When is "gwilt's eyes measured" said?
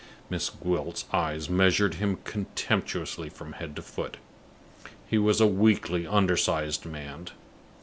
0.49-1.93